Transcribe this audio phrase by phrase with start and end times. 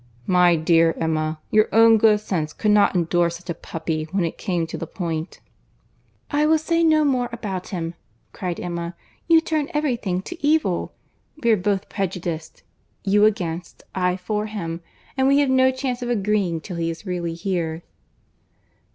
[0.25, 4.35] My dear Emma, your own good sense could not endure such a puppy when it
[4.35, 5.41] came to the point."
[6.31, 7.93] "I will say no more about him,"
[8.33, 8.95] cried Emma,
[9.27, 10.91] "you turn every thing to evil.
[11.43, 12.63] We are both prejudiced;
[13.03, 14.81] you against, I for him;
[15.17, 17.83] and we have no chance of agreeing till he is really here."